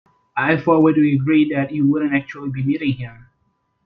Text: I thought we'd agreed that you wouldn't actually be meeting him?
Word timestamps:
I 0.35 0.57
thought 0.57 0.81
we'd 0.81 1.13
agreed 1.21 1.51
that 1.51 1.69
you 1.69 1.85
wouldn't 1.87 2.15
actually 2.15 2.49
be 2.49 2.63
meeting 2.63 2.93
him? 2.93 3.27